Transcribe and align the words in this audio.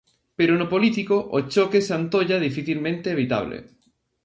Pero 0.37 0.53
no 0.59 0.67
político, 0.73 1.15
o 1.37 1.39
choque 1.53 1.79
se 1.87 1.93
antolla 1.99 2.43
dificilmente 2.47 3.07
evitable. 3.15 3.57